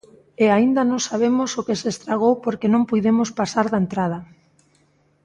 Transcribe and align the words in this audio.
E 0.43 0.45
aínda 0.55 0.81
non 0.89 0.99
sabemos 1.07 1.49
o 1.59 1.65
que 1.67 1.79
se 1.81 1.87
estragou 1.93 2.33
porque 2.43 2.71
non 2.73 2.87
puidemos 2.89 3.29
pasar 3.39 3.65
da 3.69 3.81
entrada. 3.83 4.19